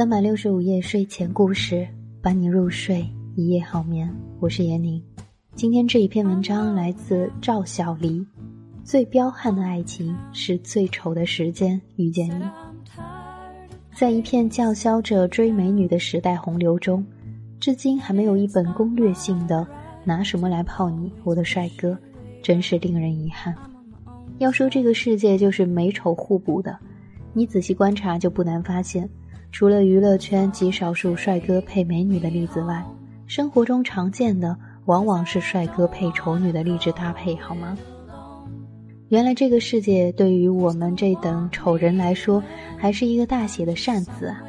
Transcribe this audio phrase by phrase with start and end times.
[0.00, 1.86] 三百六十五夜睡前故事，
[2.22, 4.10] 伴你入睡，一夜好眠。
[4.38, 4.98] 我是闫宁。
[5.54, 8.26] 今天这一篇文章来自赵小黎。
[8.82, 12.42] 最彪悍的爱情是最丑的时间遇见你。
[13.94, 17.04] 在一片叫嚣着追美女的时代洪流中，
[17.60, 19.68] 至今还没有一本攻略性的
[20.02, 21.94] “拿什么来泡你，我的帅哥”，
[22.42, 23.54] 真是令人遗憾。
[24.38, 26.74] 要说这个世界就是美丑互补的，
[27.34, 29.06] 你仔细观察就不难发现，
[29.52, 32.84] 除了娱乐圈极少数帅哥配美女的例子外，
[33.26, 37.76] 生活中常见的往往是帅哥配丑女的励志搭配，好吗？
[39.08, 42.42] 原来这个世界对于我们这等丑人来说，
[42.78, 44.40] 还是一个大写的善字啊！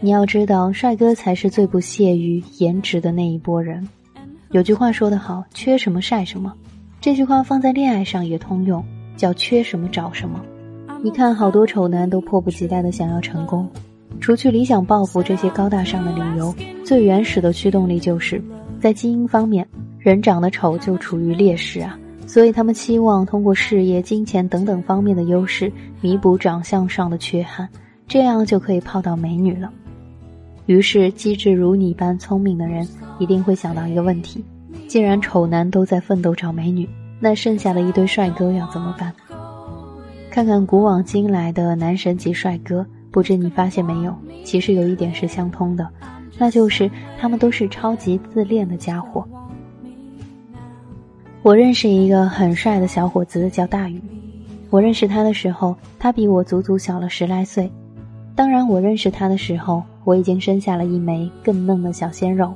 [0.00, 3.88] 你要知道，帅哥才是最不屑于颜值的那一波人。
[4.50, 6.52] 有句话说得好，“缺什么晒什么”，
[7.00, 8.84] 这句话放在恋爱上也通用，
[9.16, 10.44] 叫“缺什么找什么”。
[11.02, 13.68] 你看，好多丑男都迫不及待的想要成功，
[14.20, 18.42] 除去理想抱负这些高大上的理由，最原始的驱动力就是
[18.80, 19.66] 在基因方面，
[19.98, 21.98] 人长得丑就处于劣势啊。
[22.26, 27.68] 所以他们期望通过事业、金钱等等方面的优势弥补长相上的缺憾，
[28.08, 29.70] 这样就可以泡到美女了。
[30.64, 34.42] 于是，机智如你般聪明的人一定会想到一个问题：
[34.88, 36.88] 既然丑男都在奋斗找美女，
[37.20, 39.12] 那剩下的一堆帅哥要怎么办？
[40.30, 42.84] 看看古往今来的男神级帅哥，
[43.14, 44.12] 不知你发现没有？
[44.42, 45.88] 其实有一点是相通的，
[46.36, 49.24] 那就是他们都是超级自恋的家伙。
[51.40, 54.02] 我认识一个很帅的小伙子，叫大宇。
[54.68, 57.70] 我认识他的时候，他比我足足小了十来岁。
[58.34, 62.52] 当然，我认识他的时候，我已经生下了一枚更嫩的小鲜肉，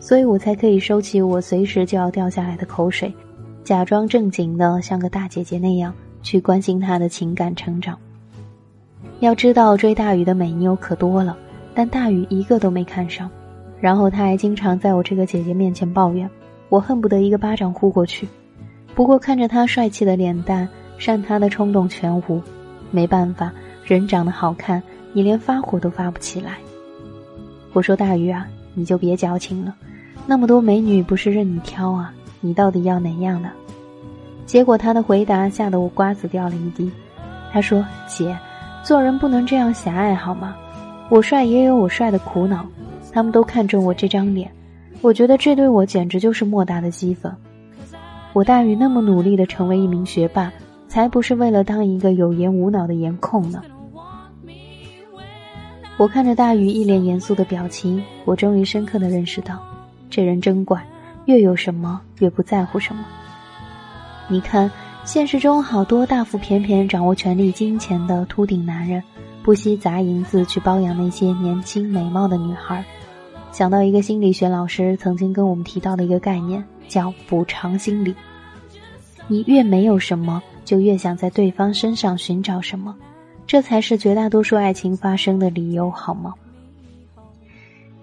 [0.00, 3.14] 所以我才可以收起我随时就要掉下来的口水，
[3.62, 7.96] 假装正经的像个大姐姐那样去关心他的情感成长。
[9.20, 11.36] 要知道，追大宇的美妞可多了，
[11.74, 13.30] 但大宇一个都没看上。
[13.78, 16.28] 然后他还经常在我这个姐姐面前抱怨。
[16.68, 18.28] 我恨不得一个巴掌呼过去，
[18.94, 22.40] 不过看着他帅气的脸蛋，扇他的冲动全无。
[22.90, 23.52] 没办法，
[23.84, 24.82] 人长得好看，
[25.12, 26.58] 你连发火都发不起来。
[27.72, 29.74] 我说大鱼啊，你就别矫情了，
[30.26, 33.50] 那么多美女不是任你挑啊，你到底要哪样的？
[34.46, 36.90] 结果他的回答吓得我瓜子掉了一地。
[37.52, 38.36] 他说：“姐，
[38.82, 40.56] 做人不能这样狭隘好吗？
[41.08, 42.66] 我帅也有我帅的苦恼，
[43.12, 44.50] 他们都看中我这张脸。”
[45.02, 47.34] 我觉得这对我简直就是莫大的激粉。
[48.34, 50.52] 我大宇那么努力的成为一名学霸，
[50.88, 53.62] 才不是为了当一个有颜无脑的颜控呢。
[55.96, 59.58] 我看着大宇一脸严肃的表情，我终于深刻的认识到，
[60.10, 60.82] 这人真怪，
[61.24, 63.04] 越有什么越不在乎什么。
[64.28, 64.70] 你看，
[65.04, 69.02] 现实中好多大腹便便、掌握权力、金钱的秃顶男人，
[69.42, 72.84] 不惜砸银子去包养那些年轻美貌的女孩。
[73.50, 78.14] 想到一个心理学老师曾经跟我们提到的一个概念，叫补偿心理。
[79.26, 82.94] 你越没有什么，就越想在对方身上寻找什么，
[83.46, 86.32] 这才是绝大多数爱情发生的理由，好吗？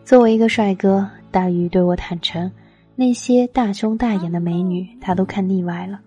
[0.03, 2.51] 作为一个帅哥，大鱼对我坦诚，
[2.95, 6.01] 那些大胸大眼的美女，他都看腻歪了。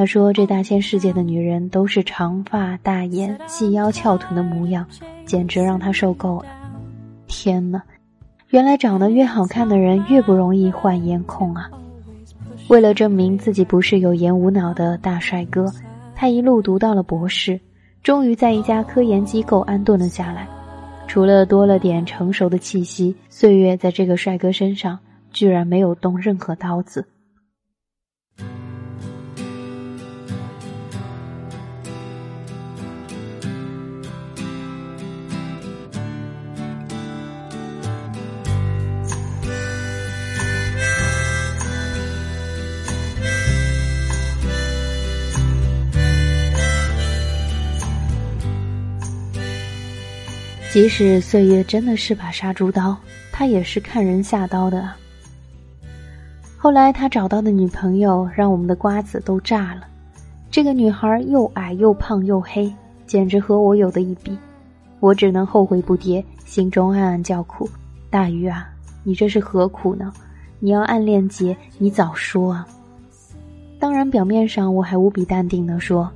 [0.00, 4.86] 他说，这大千世界的女人都是长发大眼、细腰翘臀的模样，
[5.26, 6.46] 简直让他受够了。
[7.26, 7.82] 天哪！
[8.48, 11.68] 原来长得越好看的人越不容易患颜控啊！
[12.68, 15.70] 为了证明自己不是有颜无脑的大帅哥，
[16.14, 17.60] 他一路读到了博士，
[18.02, 20.48] 终于在一家科研机构安顿了下来。
[21.06, 24.98] 除了多了点成熟的气息，岁月在这个帅哥身上
[25.30, 27.06] 居然没有动任何刀子。
[50.72, 52.96] 即使岁月真的是把杀猪刀，
[53.32, 54.88] 他也是看人下刀的。
[56.56, 59.88] 后来他找到的女朋友让我们的瓜子都炸了。
[60.48, 62.72] 这个女孩又矮又胖又黑，
[63.04, 64.38] 简直和我有的一比。
[65.00, 67.68] 我只能后悔不迭，心中暗暗叫苦：
[68.08, 68.70] 大鱼啊，
[69.02, 70.12] 你这是何苦呢？
[70.60, 72.64] 你要暗恋姐，你早说啊！
[73.80, 76.08] 当然，表面上我还无比淡定地说：“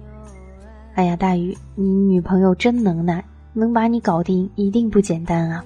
[0.94, 3.24] 哎呀，大鱼，你女朋友真能耐。”
[3.54, 5.64] 能把你搞定一定不简单啊！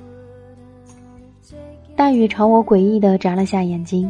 [1.97, 4.09] 大宇朝我诡异的眨了下眼睛，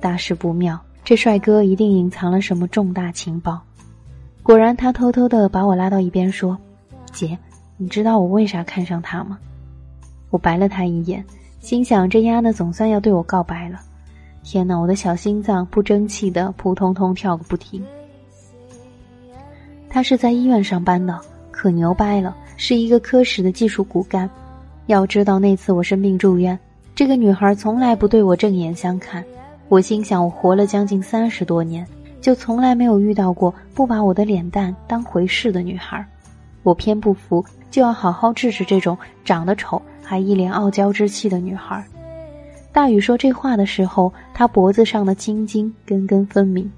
[0.00, 3.60] 大事不妙，这帅哥一定隐藏了什么重大情报。
[4.42, 6.56] 果然，他偷偷的把我拉到一边说
[7.12, 7.36] ：“姐，
[7.76, 9.38] 你知道我为啥看上他吗？”
[10.30, 11.24] 我白了他一眼，
[11.58, 13.80] 心想这丫的总算要对我告白了。
[14.44, 17.84] 天哪，我的小心脏不争气的扑通通跳个不停。
[19.88, 21.20] 他是在医院上班的，
[21.50, 24.28] 可牛掰了，是一个科室的技术骨干。
[24.86, 26.58] 要知道那次我生病住院，
[26.94, 29.24] 这个女孩从来不对我正眼相看。
[29.68, 31.84] 我心想，我活了将近三十多年，
[32.20, 36.06] 就从来没有遇到过不把我的脸蛋当回事的女孩。
[36.62, 41.84] 我偏不服，就要好好治治这种长得丑还一脸傲娇之气的女孩。
[42.72, 46.70] 大宇说这话的时候，他脖子上的青筋根根分明。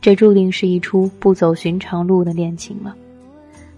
[0.00, 2.94] 这注定是一出不走寻常路的恋情了。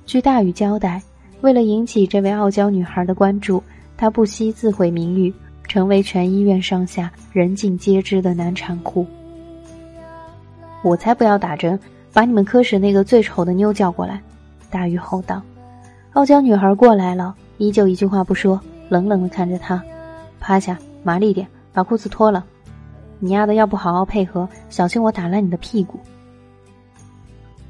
[0.06, 1.02] 据大宇交代，
[1.40, 3.62] 为了引起这位傲娇女孩的关注，
[3.96, 5.32] 他不惜自毁名誉，
[5.66, 9.06] 成为全医院上下人尽皆知的难产库。
[10.82, 11.78] 我才不要打针，
[12.12, 14.20] 把你们科室那个最丑的妞叫过来。
[14.70, 15.40] 大宇吼道
[16.12, 18.60] ：“傲娇女孩过来了，依旧一句话不说，
[18.90, 19.82] 冷冷的看着他，
[20.38, 22.44] 趴下，麻利点，把裤子脱了。
[23.18, 25.98] 你丫的要不好好配合，小心我打烂你的屁股。”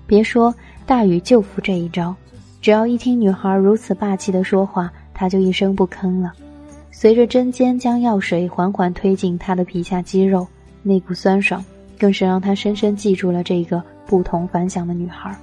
[0.07, 0.55] 别说
[0.85, 2.15] 大宇就服这一招，
[2.65, 6.33] 只要一听女孩如此霸气的说话，他就一声不吭了。
[6.91, 10.49] 随着针尖将药水缓缓推进他的皮下肌肉，
[10.83, 11.63] 那股酸爽
[11.99, 15.37] 更是让他深深记住了这个不同凡响的女孩。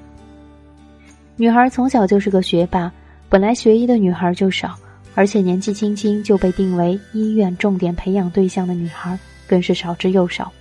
[1.35, 2.91] 女孩从小就是个学霸，
[3.29, 4.75] 本来学医的女孩就少，
[5.13, 9.15] 而且年纪轻轻就被定为医院重点培养对象的女孩
[9.45, 10.51] 更是少之又少。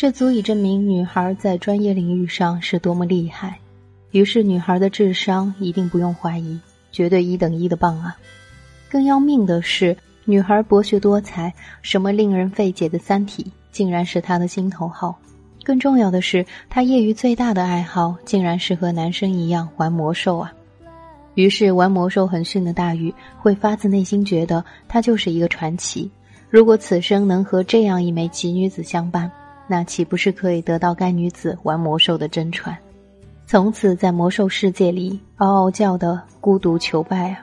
[0.00, 3.58] 这足以证明女孩在专业领域上是多么厉害。
[4.12, 6.58] 于是，女孩的智商一定不用怀疑，
[6.90, 8.16] 绝对一等一的棒啊！
[8.88, 9.94] 更要命的是，
[10.24, 11.52] 女孩博学多才，
[11.82, 15.20] 什么令人费解的《三体》竟然是她的心头好。
[15.62, 20.50] 更重要的是，她业余最大的爱好竟然是和男生一样玩魔兽啊！
[21.34, 26.10] 于是，玩魔兽很逊的大禹会发自内心觉得她就是一个传奇。
[26.48, 29.30] 如果此生能和这样一枚奇女子相伴，
[29.70, 32.76] 那岂不是可以得到该女子玩魔兽的真传，
[33.46, 37.38] 从此在魔兽世界里嗷嗷叫的孤独求败啊！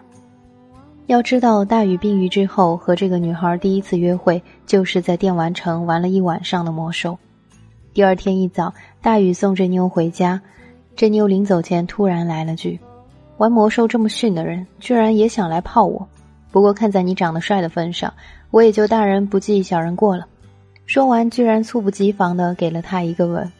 [1.05, 7.17] 要知道，大禹病愈之后和这个女孩第一次约会，就是在电玩城玩了一晚上的魔兽。
[7.93, 10.41] 第二天一早，大禹送这妞回家，
[10.97, 12.77] 这妞临走前突然来了句
[13.39, 16.05] ：“玩魔兽这么逊的人，居然也想来泡我？
[16.51, 18.13] 不过看在你长得帅的份上，
[18.51, 20.27] 我也就大人不计小人过了。”
[20.87, 23.51] 说完，居然猝不及防的给了他一个吻，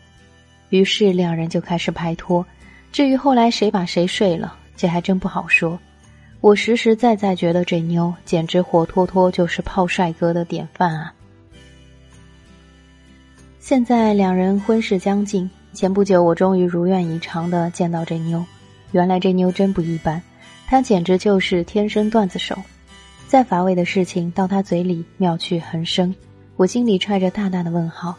[0.70, 2.44] 于是两人就开始拍拖。
[2.90, 5.78] 至于后来谁把谁睡了，这还真不好说。
[6.40, 11.14] 我实实在在觉得这妞简直活脱脱就是泡帅哥的典范啊！
[13.60, 18.44] 现在两人婚事将近，前不久我终于如愿以偿的见到这妞。
[18.94, 20.22] 原来这妞真不一般，
[20.66, 22.56] 她简直就是天生段子手，
[23.28, 26.16] 再乏味的事情到她嘴里妙趣横生。
[26.58, 28.16] 我心里揣着大大的问号，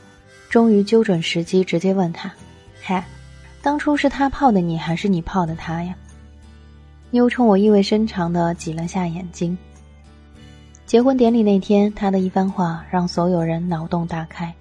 [0.48, 2.30] 终于揪准时机，直接问他
[2.80, 3.04] ：“嗨，
[3.60, 5.92] 当初是他泡的你，还是你泡的他呀？”
[7.10, 9.58] 妞冲我意味深长的挤了下眼睛。
[10.86, 14.54] 结婚典礼那天，他的一番话让所有人脑洞大开。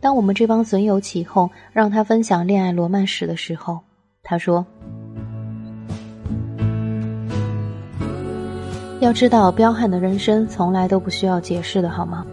[0.00, 3.80] 当我们这帮损友起哄让他分享恋爱罗曼史的时候，
[4.22, 4.64] 他说
[9.02, 12.24] ：“要知道，彪悍的人生从来都不需要解释的，好吗？”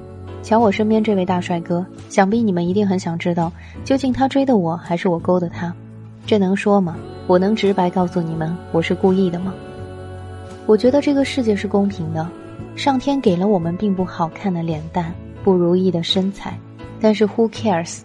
[0.45, 3.51] 瞧我身边这位大帅哥，想必你们一定很想知道，
[3.83, 5.73] 究竟他追的我还是我勾的他？
[6.27, 6.95] 这能说吗？
[7.25, 9.51] 我能直白告诉你们，我是故意的吗？
[10.67, 12.29] 我觉得这个世界是公平的，
[12.75, 15.11] 上天给了我们并不好看的脸蛋，
[15.43, 16.55] 不如意的身材，
[17.01, 18.01] 但是 who cares？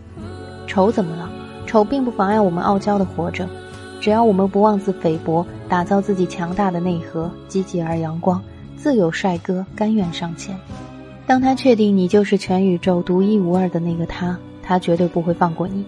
[0.67, 1.31] 丑怎么了？
[1.67, 3.47] 丑并不妨碍我们傲娇的活着，
[4.01, 8.43] 只要我们不妄自菲薄，打造自己强大的内核，积极而阳光，
[8.79, 10.57] 自有帅哥甘愿上前。
[11.31, 15.85] 当他确定你就是全宇宙独一无二的那个他，他绝对不会放过你。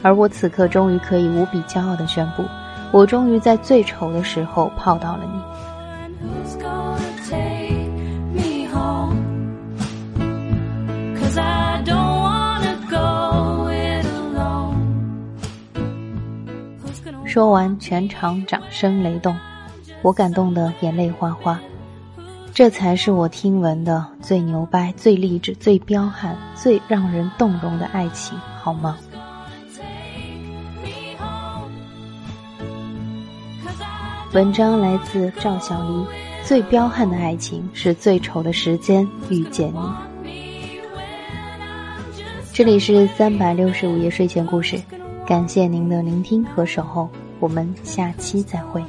[0.00, 2.42] 而我此刻终于可以无比骄傲地宣布，
[2.90, 5.42] 我终于在最丑的时候泡到了你。
[17.26, 19.36] 说完，全场掌声雷动，
[20.00, 21.60] 我感动得眼泪哗哗。
[22.58, 28.98] 这才是我听闻的最牛掰、最励志、最彪悍、最让人动容的爱情，好吗？
[34.32, 35.88] 文章来自赵小黎，
[36.42, 39.78] 《最彪悍的爱情是最丑的时间遇见你》。
[42.52, 44.82] 这里是三百六十五夜睡前故事，
[45.24, 48.82] 感谢您的聆听和守候，我们下期再会。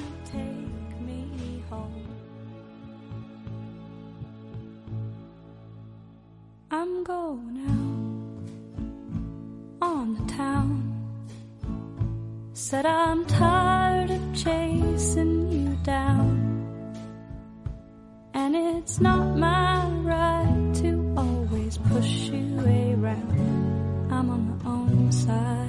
[18.79, 24.07] It's not my right to always push you around.
[24.09, 25.68] I'm on my own side.